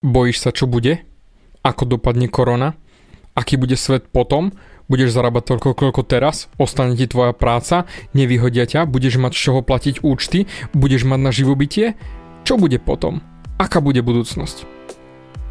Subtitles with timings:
[0.00, 1.04] Bojíš sa, čo bude?
[1.60, 2.72] Ako dopadne korona?
[3.36, 4.48] Aký bude svet potom?
[4.88, 6.48] Budeš zarábať toľko, koľko teraz?
[6.56, 7.84] Ostane ti tvoja práca?
[8.16, 8.88] Nevyhodia ťa?
[8.88, 10.48] Budeš mať z čoho platiť účty?
[10.72, 12.00] Budeš mať na živobytie?
[12.48, 13.20] Čo bude potom?
[13.60, 14.64] Aká bude budúcnosť?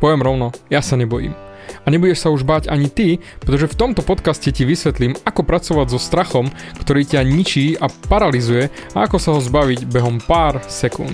[0.01, 1.37] Poviem rovno, ja sa nebojím.
[1.85, 5.93] A nebudeš sa už báť ani ty, pretože v tomto podcaste ti vysvetlím, ako pracovať
[5.93, 6.49] so strachom,
[6.81, 11.13] ktorý ťa ničí a paralizuje a ako sa ho zbaviť behom pár sekúnd.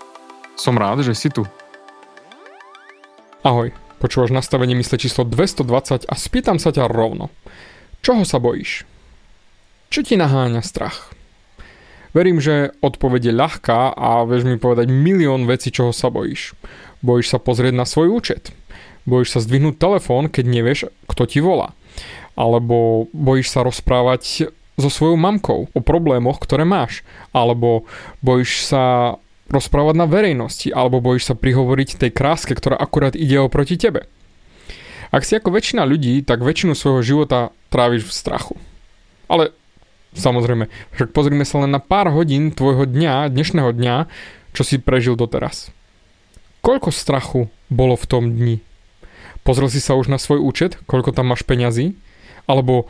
[0.55, 1.47] Som rád, že si tu.
[3.41, 7.33] Ahoj, počúvaš nastavenie mysle číslo 220 a spýtam sa ťa rovno.
[8.05, 8.85] Čoho sa bojíš?
[9.91, 11.13] Čo ti naháňa strach?
[12.11, 16.53] Verím, že odpoveď je ľahká a vieš mi povedať milión vecí, čoho sa bojíš.
[16.99, 18.51] Bojíš sa pozrieť na svoj účet.
[19.07, 21.73] Bojíš sa zdvihnúť telefón, keď nevieš, kto ti volá.
[22.35, 27.01] Alebo bojíš sa rozprávať so svojou mamkou o problémoch, ktoré máš.
[27.31, 27.87] Alebo
[28.19, 29.15] bojíš sa
[29.51, 34.07] rozprávať na verejnosti alebo bojíš sa prihovoriť tej kráske, ktorá akurát ide oproti tebe.
[35.11, 38.55] Ak si ako väčšina ľudí, tak väčšinu svojho života tráviš v strachu.
[39.27, 39.51] Ale
[40.15, 43.95] samozrejme, však pozrime sa len na pár hodín tvojho dňa, dnešného dňa,
[44.55, 45.75] čo si prežil doteraz.
[46.63, 48.63] Koľko strachu bolo v tom dni?
[49.43, 51.97] Pozrel si sa už na svoj účet, koľko tam máš peňazí?
[52.47, 52.87] Alebo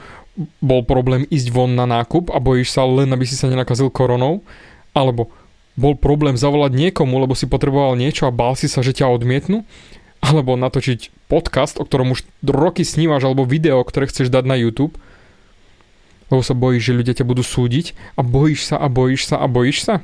[0.62, 4.46] bol problém ísť von na nákup a bojíš sa len, aby si sa nenakazil koronou?
[4.92, 5.32] Alebo
[5.82, 9.66] bol problém zavolať niekomu, lebo si potreboval niečo a bál si sa, že ťa odmietnú?
[10.22, 14.94] Alebo natočiť podcast, o ktorom už roky snívaš, alebo video, ktoré chceš dať na YouTube?
[16.30, 19.50] Lebo sa bojíš, že ľudia ťa budú súdiť a bojíš sa a bojíš sa a
[19.50, 19.96] bojíš sa?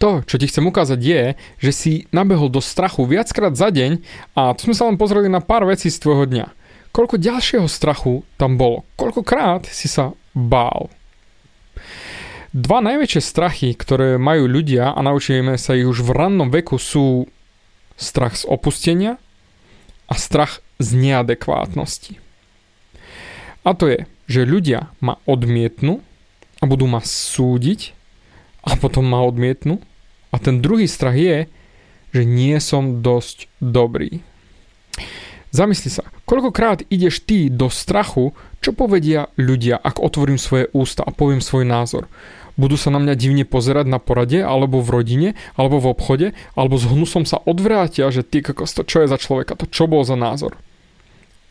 [0.00, 1.22] To, čo ti chcem ukázať je,
[1.60, 4.00] že si nabehol do strachu viackrát za deň
[4.32, 6.46] a tu sme sa len pozreli na pár vecí z tvojho dňa.
[6.88, 8.88] Koľko ďalšieho strachu tam bolo?
[8.96, 10.88] Koľkokrát si sa bál?
[12.50, 17.30] Dva najväčšie strachy, ktoré majú ľudia a naučíme sa ich už v rannom veku sú
[17.94, 19.22] strach z opustenia
[20.10, 22.18] a strach z neadekvátnosti.
[23.62, 26.02] A to je, že ľudia ma odmietnú
[26.58, 27.94] a budú ma súdiť
[28.66, 29.78] a potom ma odmietnú.
[30.34, 31.46] A ten druhý strach je,
[32.10, 34.26] že nie som dosť dobrý.
[35.54, 41.14] Zamysli sa, koľkokrát ideš ty do strachu, čo povedia ľudia, ak otvorím svoje ústa a
[41.14, 42.10] poviem svoj názor
[42.54, 46.78] budú sa na mňa divne pozerať na porade, alebo v rodine, alebo v obchode, alebo
[46.80, 50.02] s hnusom sa odvrátia, že ty kokos, to čo je za človeka, to čo bol
[50.02, 50.56] za názor.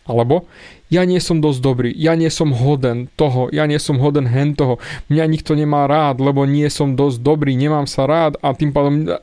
[0.10, 0.50] Alebo
[0.90, 4.58] ja nie som dosť dobrý, ja nie som hoden toho, ja nie som hoden hen
[4.58, 4.82] toho,
[5.14, 9.22] mňa nikto nemá rád, lebo nie som dosť dobrý, nemám sa rád a tým pádom...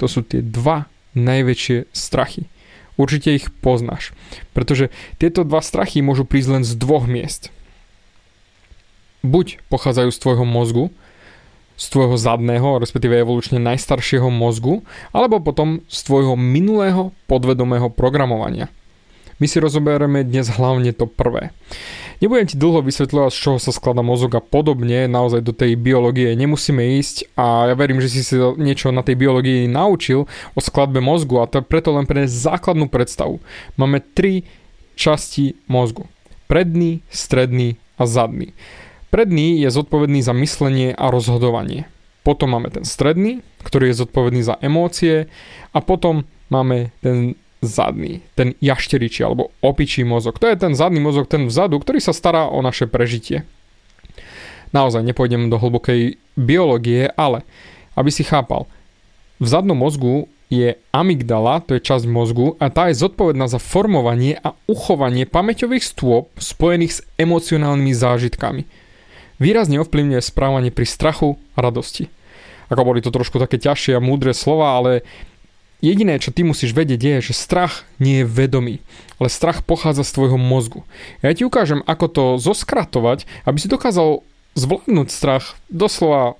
[0.00, 2.48] To sú tie dva najväčšie strachy.
[2.96, 4.16] Určite ich poznáš,
[4.56, 7.54] pretože tieto dva strachy môžu prísť len z dvoch miest
[9.22, 10.84] buď pochádzajú z tvojho mozgu,
[11.78, 18.70] z tvojho zadného, respektíve evolučne najstaršieho mozgu, alebo potom z tvojho minulého podvedomého programovania.
[19.42, 21.50] My si rozoberieme dnes hlavne to prvé.
[22.22, 26.30] Nebudem ti dlho vysvetľovať, z čoho sa skladá mozog a podobne, naozaj do tej biológie
[26.38, 31.02] nemusíme ísť a ja verím, že si si niečo na tej biológii naučil o skladbe
[31.02, 33.42] mozgu a to preto len pre základnú predstavu.
[33.74, 34.46] Máme tri
[34.94, 36.06] časti mozgu.
[36.46, 38.54] Predný, stredný a zadný.
[39.12, 41.84] Predný je zodpovedný za myslenie a rozhodovanie.
[42.24, 45.28] Potom máme ten stredný, ktorý je zodpovedný za emócie
[45.76, 50.40] a potom máme ten zadný, ten jašteričí alebo opičí mozog.
[50.40, 53.44] To je ten zadný mozog, ten vzadu, ktorý sa stará o naše prežitie.
[54.72, 57.44] Naozaj nepôjdem do hlbokej biológie, ale
[57.92, 58.64] aby si chápal,
[59.36, 64.40] v zadnom mozgu je amygdala, to je časť mozgu a tá je zodpovedná za formovanie
[64.40, 68.64] a uchovanie pamäťových stôp spojených s emocionálnymi zážitkami
[69.42, 72.06] výrazne ovplyvňuje správanie pri strachu a radosti.
[72.70, 75.02] ako boli to trošku také ťažšie a múdre slova, ale
[75.82, 78.78] Jediné, čo ty musíš vedieť, je, že strach nie je vedomý,
[79.18, 80.86] ale strach pochádza z tvojho mozgu.
[81.26, 84.22] Ja ti ukážem, ako to zoskratovať, aby si dokázal
[84.54, 86.38] zvládnuť strach doslova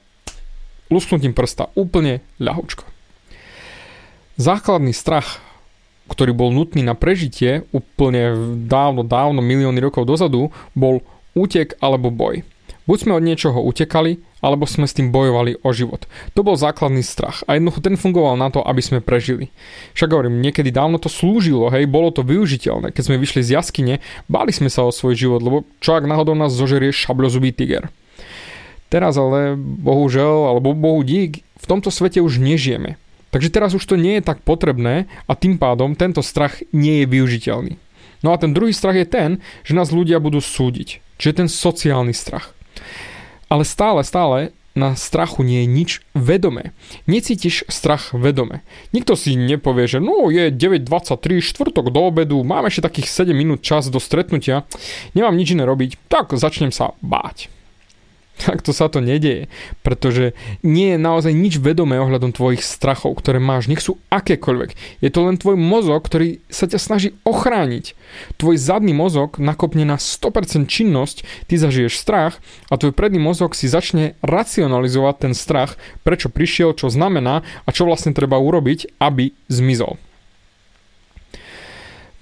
[0.94, 2.86] lusknutím prsta, úplne ľahučko.
[4.38, 5.42] Základný strach,
[6.06, 8.38] ktorý bol nutný na prežitie úplne
[8.70, 11.02] dávno, dávno, milióny rokov dozadu, bol
[11.34, 12.46] útek alebo boj.
[12.82, 16.10] Buď sme od niečoho utekali, alebo sme s tým bojovali o život.
[16.34, 19.54] To bol základný strach a jednoducho ten fungoval na to, aby sme prežili.
[19.94, 22.90] Však hovorím, niekedy dávno to slúžilo, hej, bolo to využiteľné.
[22.90, 23.94] Keď sme vyšli z jaskyne,
[24.26, 27.86] báli sme sa o svoj život, lebo čo ak náhodou nás zožerie šabľozubý tiger.
[28.90, 32.98] Teraz ale, bohužel, alebo bohu dík, v tomto svete už nežijeme.
[33.32, 37.06] Takže teraz už to nie je tak potrebné a tým pádom tento strach nie je
[37.08, 37.80] využiteľný.
[38.20, 39.30] No a ten druhý strach je ten,
[39.64, 41.00] že nás ľudia budú súdiť.
[41.16, 42.52] Čiže ten sociálny strach.
[43.52, 46.72] Ale stále, stále na strachu nie je nič vedomé.
[47.04, 48.64] Necítiš strach vedome.
[48.96, 53.60] Nikto si nepovie, že no je 9.23, štvrtok do obedu, mám ešte takých 7 minút
[53.60, 54.64] čas do stretnutia,
[55.12, 57.52] nemám nič iné robiť, tak začnem sa báť.
[58.40, 59.46] Takto sa to nedieje,
[59.84, 60.32] pretože
[60.64, 64.98] nie je naozaj nič vedomé ohľadom tvojich strachov, ktoré máš, nech sú akékoľvek.
[65.04, 67.92] Je to len tvoj mozog, ktorý sa ťa snaží ochrániť.
[68.40, 72.40] Tvoj zadný mozog nakopne na 100% činnosť, ty zažiješ strach
[72.72, 77.86] a tvoj predný mozog si začne racionalizovať ten strach, prečo prišiel, čo znamená a čo
[77.86, 80.00] vlastne treba urobiť, aby zmizol.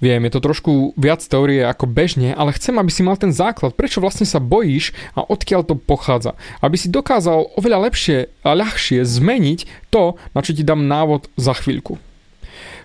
[0.01, 3.77] Viem, je to trošku viac teórie ako bežne, ale chcem, aby si mal ten základ,
[3.77, 6.33] prečo vlastne sa bojíš a odkiaľ to pochádza.
[6.57, 11.53] Aby si dokázal oveľa lepšie a ľahšie zmeniť to, na čo ti dám návod za
[11.53, 12.01] chvíľku.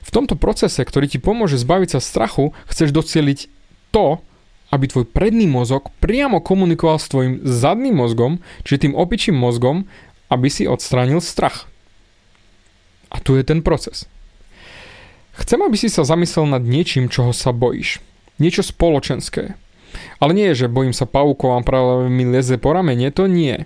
[0.04, 3.48] V tomto procese, ktorý ti pomôže zbaviť sa strachu, chceš docieliť
[3.96, 4.20] to,
[4.68, 9.88] aby tvoj predný mozog priamo komunikoval s tvojim zadným mozgom, čiže tým opičím mozgom,
[10.28, 11.64] aby si odstránil strach.
[13.08, 14.04] A tu je ten proces.
[15.36, 18.00] Chcem, aby si sa zamyslel nad niečím, čoho sa bojíš.
[18.40, 19.56] Niečo spoločenské.
[20.20, 23.64] Ale nie, že bojím sa paukov a práve mi leze po ramene, to nie.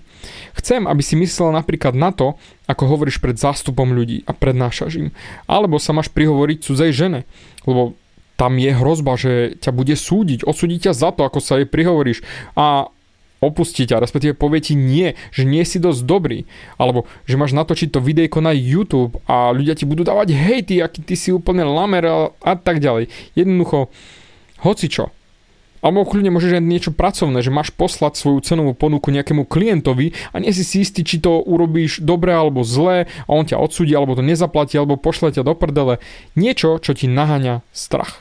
[0.54, 5.08] Chcem, aby si myslel napríklad na to, ako hovoríš pred zástupom ľudí a prednášaš im.
[5.46, 7.20] Alebo sa máš prihovoriť cudzej žene.
[7.66, 7.98] Lebo
[8.38, 12.24] tam je hrozba, že ťa bude súdiť, odsúdi ťa za to, ako sa jej prihovoríš.
[12.56, 12.88] A
[13.40, 16.44] opustí ťa, respektíve povie ti nie, že nie si dosť dobrý,
[16.76, 21.00] alebo že máš natočiť to videjko na YouTube a ľudia ti budú dávať hejty, aký
[21.00, 23.08] ty si úplne lamer a, a tak ďalej.
[23.34, 23.88] Jednoducho,
[24.60, 25.08] hoci čo.
[25.80, 30.36] Alebo kľudne môžeš aj niečo pracovné, že máš poslať svoju cenovú ponuku nejakému klientovi a
[30.36, 34.12] nie si si istý, či to urobíš dobre alebo zle a on ťa odsúdi, alebo
[34.12, 35.96] to nezaplatí, alebo pošle ťa do prdele.
[36.36, 38.20] Niečo, čo ti naháňa strach.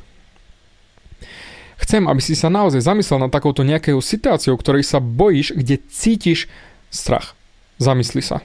[1.80, 6.52] Chcem, aby si sa naozaj zamyslel na takouto nejakou situáciou, ktorej sa bojíš, kde cítiš
[6.92, 7.34] strach.
[7.80, 8.44] Zamysli sa.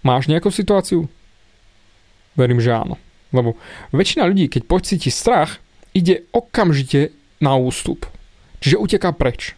[0.00, 1.10] Máš nejakú situáciu?
[2.38, 2.96] Verím, že áno.
[3.34, 3.60] Lebo
[3.92, 5.60] väčšina ľudí, keď pocíti strach,
[5.92, 7.12] ide okamžite
[7.42, 8.08] na ústup.
[8.64, 9.52] Čiže uteká preč.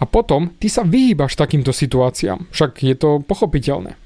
[0.00, 2.48] A potom ty sa vyhýbaš takýmto situáciám.
[2.54, 3.98] Však je to pochopiteľné.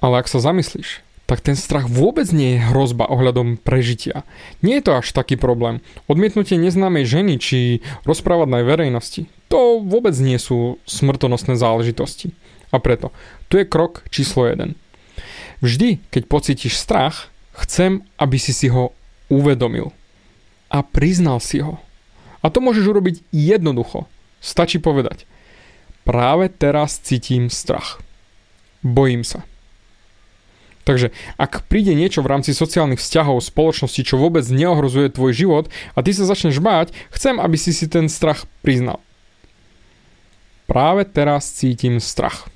[0.00, 4.22] Ale ak sa zamyslíš, tak ten strach vôbec nie je hrozba ohľadom prežitia.
[4.62, 5.82] Nie je to až taký problém.
[6.06, 12.30] Odmietnutie neznámej ženy či rozprávať na verejnosti, to vôbec nie sú smrtonosné záležitosti.
[12.70, 13.14] A preto,
[13.50, 14.74] tu je krok číslo 1.
[15.62, 18.94] Vždy, keď pocítiš strach, chcem, aby si si ho
[19.26, 19.90] uvedomil.
[20.70, 21.78] A priznal si ho.
[22.42, 24.06] A to môžeš urobiť jednoducho.
[24.42, 25.26] Stačí povedať.
[26.06, 27.98] Práve teraz cítim strach.
[28.82, 29.42] Bojím sa.
[30.86, 36.06] Takže ak príde niečo v rámci sociálnych vzťahov spoločnosti, čo vôbec neohrozuje tvoj život a
[36.06, 39.02] ty sa začneš báť, chcem, aby si si ten strach priznal.
[40.70, 42.46] Práve teraz cítim strach.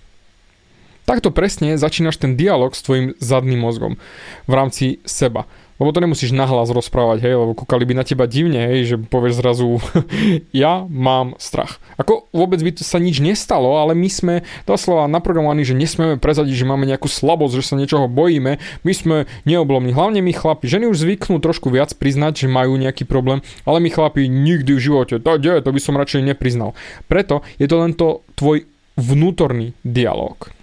[1.11, 3.99] Takto presne začínaš ten dialog s tvojim zadným mozgom
[4.47, 5.51] v rámci seba.
[5.83, 9.43] Lebo to nemusíš nahlas rozprávať, hej, lebo kúkali by na teba divne, hej, že povieš
[9.43, 9.83] zrazu,
[10.55, 11.83] ja mám strach.
[11.99, 14.35] Ako vôbec by to sa nič nestalo, ale my sme
[14.71, 18.63] doslova naprogramovaní, že nesmieme prezadiť, že máme nejakú slabosť, že sa niečoho bojíme.
[18.87, 20.71] My sme neoblomní, hlavne my chlapi.
[20.71, 24.85] Ženy už zvyknú trošku viac priznať, že majú nejaký problém, ale my chlapi nikdy v
[24.95, 26.79] živote, to, to by som radšej nepriznal.
[27.11, 28.63] Preto je to len to tvoj
[28.95, 30.60] vnútorný dialog.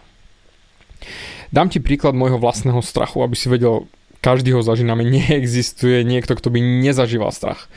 [1.51, 3.88] Dám ti príklad môjho vlastného strachu, aby si vedel,
[4.20, 7.72] každý ho zažívame, neexistuje niekto, kto by nezažíval strach.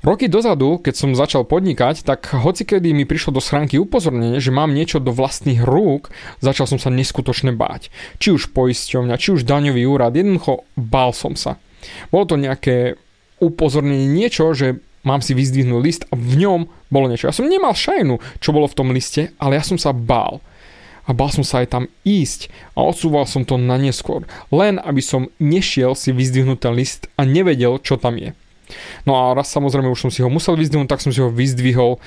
[0.00, 4.72] Roky dozadu, keď som začal podnikať, tak hocikedy mi prišlo do schránky upozornenie, že mám
[4.72, 6.08] niečo do vlastných rúk,
[6.40, 7.92] začal som sa neskutočne báť.
[8.16, 11.60] Či už poisťovňa, či už daňový úrad, jednoducho bál som sa.
[12.08, 12.96] Bolo to nejaké
[13.44, 17.28] upozornenie, niečo, že mám si vyzdvihnúť list a v ňom bolo niečo.
[17.28, 20.40] Ja som nemal šajnu, čo bolo v tom liste, ale ja som sa bál.
[21.06, 25.00] A bál som sa aj tam ísť a odsúval som to na neskôr, len aby
[25.00, 28.36] som nešiel si vyzdvihnúť ten list a nevedel, čo tam je.
[29.04, 31.98] No a raz samozrejme už som si ho musel vyzdvihnúť, tak som si ho vyzdvihol,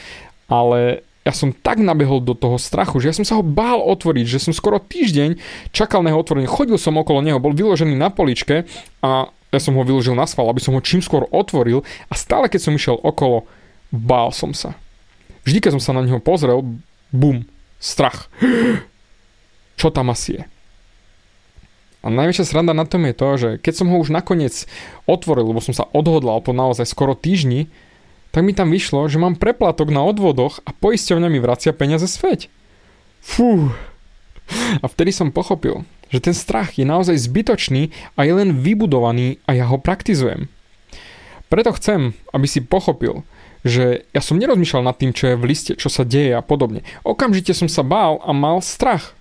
[0.47, 4.25] ale ja som tak nabehol do toho strachu, že ja som sa ho bál otvoriť,
[4.27, 5.39] že som skoro týždeň
[5.71, 6.51] čakal na jeho otvorenie.
[6.51, 8.67] Chodil som okolo neho, bol vyložený na poličke
[8.99, 12.51] a ja som ho vyložil na sval, aby som ho čím skôr otvoril a stále
[12.51, 13.47] keď som išiel okolo,
[13.93, 14.75] bál som sa.
[15.47, 16.59] Vždy, keď som sa na neho pozrel,
[17.13, 17.47] bum,
[17.83, 18.31] strach.
[19.79, 20.43] Čo tam asi je?
[22.03, 24.67] A najväčšia sranda na tom je to, že keď som ho už nakoniec
[25.07, 27.71] otvoril, lebo som sa odhodlal po naozaj skoro týždni,
[28.35, 32.51] tak mi tam vyšlo, že mám preplatok na odvodoch a poisťovňa mi vracia peniaze späť.
[33.23, 33.71] Fú.
[34.83, 39.55] A vtedy som pochopil, že ten strach je naozaj zbytočný a je len vybudovaný a
[39.55, 40.51] ja ho praktizujem.
[41.47, 43.23] Preto chcem, aby si pochopil,
[43.63, 46.83] že ja som nerozmýšľal nad tým, čo je v liste, čo sa deje a podobne.
[47.07, 49.15] Okamžite som sa bál a mal strach.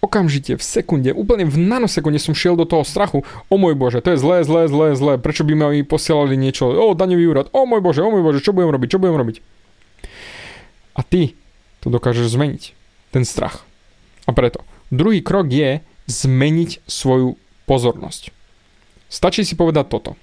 [0.00, 3.20] Okamžite, v sekunde, úplne v nanosekunde som šiel do toho strachu.
[3.52, 5.12] O môj bože, to je zlé, zlé, zlé, zlé.
[5.20, 6.72] Prečo by mi posielali niečo?
[6.72, 7.52] O, daňový úrad.
[7.52, 9.36] O môj bože, o môj bože, čo budem robiť, čo budem robiť?
[10.96, 11.36] A ty
[11.84, 12.72] to dokážeš zmeniť.
[13.12, 13.66] Ten strach.
[14.24, 17.36] A preto, druhý krok je zmeniť svoju
[17.68, 18.32] pozornosť.
[19.12, 20.16] Stačí si povedať toto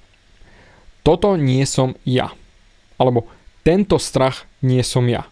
[1.08, 2.36] toto nie som ja.
[3.00, 3.32] Alebo
[3.64, 5.24] tento strach nie som ja.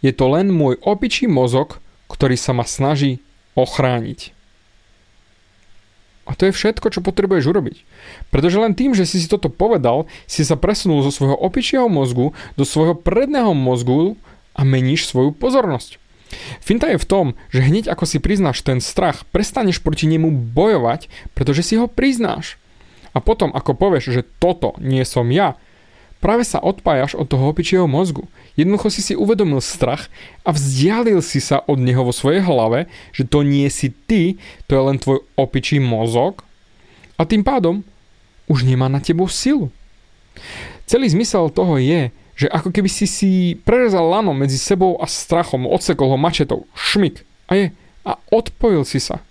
[0.00, 1.76] Je to len môj opičí mozog,
[2.08, 3.20] ktorý sa ma snaží
[3.52, 4.32] ochrániť.
[6.24, 7.76] A to je všetko, čo potrebuješ urobiť.
[8.32, 12.32] Pretože len tým, že si si toto povedal, si sa presunul zo svojho opičieho mozgu
[12.56, 14.16] do svojho predného mozgu
[14.56, 16.00] a meníš svoju pozornosť.
[16.64, 21.12] Finta je v tom, že hneď ako si priznáš ten strach, prestaneš proti nemu bojovať,
[21.36, 22.56] pretože si ho priznáš.
[23.14, 25.54] A potom, ako povieš, že toto nie som ja,
[26.18, 28.26] práve sa odpájaš od toho opičieho mozgu.
[28.58, 30.10] Jednoducho si si uvedomil strach
[30.42, 34.74] a vzdialil si sa od neho vo svojej hlave, že to nie si ty, to
[34.74, 36.42] je len tvoj opičí mozog
[37.14, 37.86] a tým pádom
[38.50, 39.70] už nemá na tebou silu.
[40.84, 45.70] Celý zmysel toho je, že ako keby si si prerezal lano medzi sebou a strachom,
[45.70, 47.66] odsekol ho mačetou, šmik a je
[48.04, 49.22] a odpojil si sa.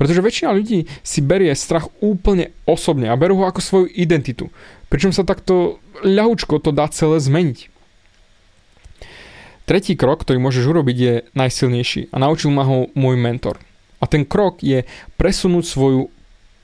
[0.00, 4.48] Pretože väčšina ľudí si berie strach úplne osobne a berú ho ako svoju identitu.
[4.88, 7.68] Pričom sa takto ľahučko to dá celé zmeniť.
[9.68, 13.60] Tretí krok, ktorý môžeš urobiť, je najsilnejší a naučil ma ho môj mentor.
[14.00, 14.88] A ten krok je
[15.20, 16.08] presunúť svoju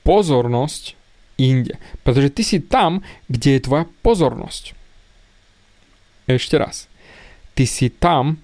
[0.00, 0.97] pozornosť
[1.37, 1.76] inde.
[2.09, 4.73] Pretože ty si tam, kde je tvoja pozornosť.
[6.25, 6.88] Ešte raz.
[7.52, 8.40] Ty si tam,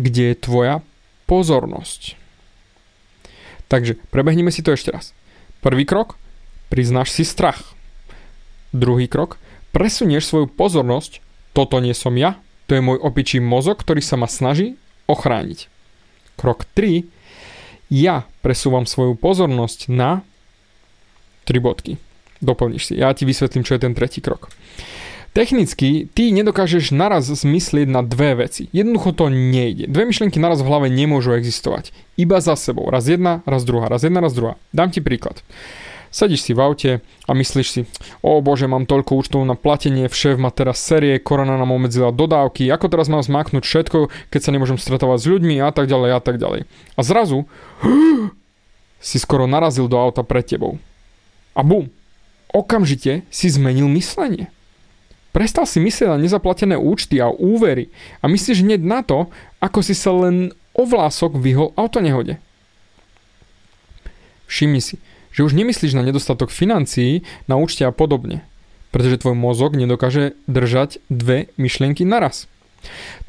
[0.00, 0.80] kde je tvoja
[1.28, 2.19] pozornosť.
[3.70, 5.14] Takže prebehneme si to ešte raz.
[5.62, 6.18] Prvý krok,
[6.68, 7.62] priznáš si strach.
[8.74, 9.38] Druhý krok,
[9.70, 11.22] presunieš svoju pozornosť,
[11.54, 12.34] toto nie som ja,
[12.66, 14.74] to je môj opičí mozog, ktorý sa ma snaží
[15.06, 15.70] ochrániť.
[16.34, 17.06] Krok 3,
[17.90, 20.22] ja presúvam svoju pozornosť na
[21.46, 21.98] tri bodky.
[22.38, 22.94] Doplníš si.
[22.98, 24.48] Ja ti vysvetlím, čo je ten tretí krok.
[25.40, 28.68] Technicky ty nedokážeš naraz zmyslieť na dve veci.
[28.76, 29.88] Jednoducho to nejde.
[29.88, 31.96] Dve myšlienky naraz v hlave nemôžu existovať.
[32.20, 32.84] Iba za sebou.
[32.92, 34.60] Raz jedna, raz druhá, raz jedna, raz druhá.
[34.76, 35.40] Dám ti príklad.
[36.12, 36.90] Sedíš si v aute
[37.24, 37.80] a myslíš si,
[38.20, 42.68] o bože, mám toľko účtov na platenie, všev má teraz série, korona nám obmedzila dodávky,
[42.68, 46.20] ako teraz mám zmaknúť všetko, keď sa nemôžem stretávať s ľuďmi a tak ďalej a
[46.20, 46.68] tak ďalej.
[46.68, 47.48] A zrazu
[49.08, 50.76] si skoro narazil do auta pred tebou.
[51.56, 51.88] A bum,
[52.52, 54.52] okamžite si zmenil myslenie.
[55.30, 59.30] Prestal si myslieť na nezaplatené účty a úvery a myslíš hneď na to,
[59.62, 62.42] ako si sa len o vlások vyhol autonehode.
[64.50, 64.98] Všimni si,
[65.30, 68.42] že už nemyslíš na nedostatok financií, na účte a podobne,
[68.90, 72.50] pretože tvoj mozog nedokáže držať dve myšlienky naraz.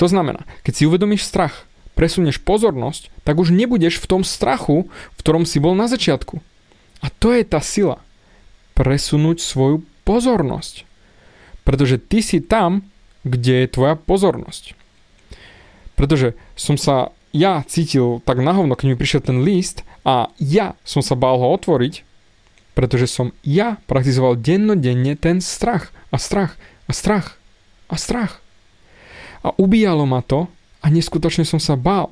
[0.01, 5.19] To znamená, keď si uvedomíš strach, presunieš pozornosť, tak už nebudeš v tom strachu, v
[5.21, 6.41] ktorom si bol na začiatku.
[7.05, 8.01] A to je tá sila.
[8.73, 10.89] Presunúť svoju pozornosť.
[11.61, 12.85] Pretože ty si tam,
[13.21, 14.73] kde je tvoja pozornosť.
[15.93, 20.99] Pretože som sa ja cítil tak nahovno, keď mi prišiel ten list a ja som
[20.99, 22.03] sa bál ho otvoriť,
[22.75, 27.39] pretože som ja praktizoval dennodenne ten strach a strach a strach
[27.87, 28.43] a strach.
[29.45, 30.51] A ubíjalo ma to
[30.83, 32.11] a neskutočne som sa bál.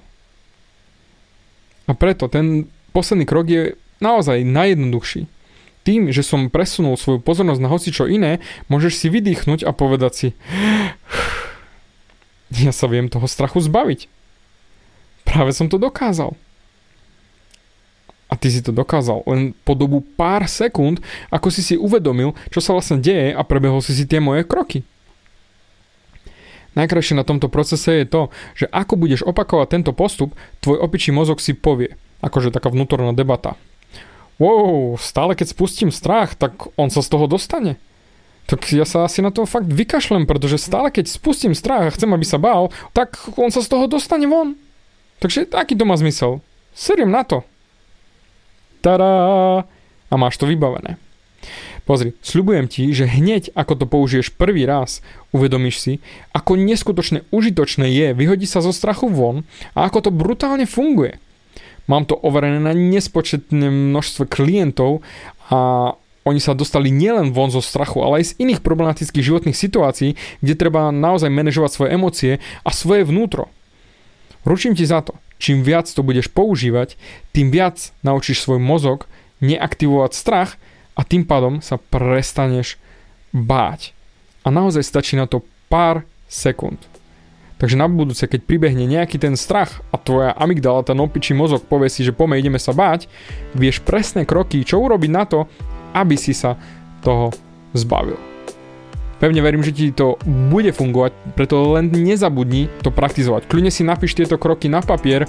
[1.90, 5.39] A preto ten posledný krok je naozaj najjednoduchší
[5.88, 10.12] tým, že som presunul svoju pozornosť na hoci čo iné, môžeš si vydýchnuť a povedať
[10.14, 10.28] si
[12.50, 14.10] ja sa viem toho strachu zbaviť.
[15.22, 16.34] Práve som to dokázal.
[18.30, 21.02] A ty si to dokázal len po dobu pár sekúnd,
[21.34, 24.86] ako si si uvedomil, čo sa vlastne deje a prebehol si si tie moje kroky.
[26.78, 28.22] Najkrajšie na tomto procese je to,
[28.54, 33.58] že ako budeš opakovať tento postup, tvoj opičí mozog si povie, akože taká vnútorná debata.
[34.40, 37.76] Wow, stále keď spustím strach, tak on sa z toho dostane.
[38.48, 42.10] Tak ja sa asi na to fakt vykašlem, pretože stále keď spustím strach a chcem,
[42.10, 44.56] aby sa bál, tak on sa z toho dostane von.
[45.20, 46.40] Takže aký to má zmysel?
[46.72, 47.44] Seriem na to.
[48.80, 49.12] Tada!
[50.10, 50.98] A máš to vybavené.
[51.84, 55.02] Pozri, sľubujem ti, že hneď ako to použiješ prvý raz,
[55.36, 55.94] uvedomíš si,
[56.32, 59.44] ako neskutočne užitočné je vyhodiť sa zo strachu von
[59.76, 61.18] a ako to brutálne funguje.
[61.90, 65.02] Mám to overené na nespočetné množstve klientov
[65.50, 65.92] a
[66.30, 70.14] oni sa dostali nielen von zo strachu, ale aj z iných problematických životných situácií,
[70.46, 73.50] kde treba naozaj manažovať svoje emócie a svoje vnútro.
[74.46, 76.96] Ručím ti za to, čím viac to budeš používať,
[77.34, 79.10] tým viac naučíš svoj mozog
[79.42, 80.62] neaktivovať strach
[80.94, 82.78] a tým pádom sa prestaneš
[83.34, 83.98] báť.
[84.46, 85.42] A naozaj stačí na to
[85.72, 86.80] pár sekúnd.
[87.60, 91.92] Takže na budúce, keď pribehne nejaký ten strach a tvoja amygdala, ten opičí mozog povie
[91.92, 93.12] si, že pome ideme sa báť,
[93.52, 95.44] vieš presné kroky, čo urobiť na to,
[95.92, 96.56] aby si sa
[97.04, 97.36] toho
[97.76, 98.16] zbavil.
[99.20, 103.52] Pevne verím, že ti to bude fungovať, preto len nezabudni to praktizovať.
[103.52, 105.28] Kľudne si napíš tieto kroky na papier,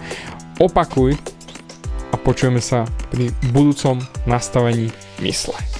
[0.63, 1.19] opakuj
[2.15, 3.99] a počujeme sa pri budúcom
[4.31, 5.80] nastavení mysle.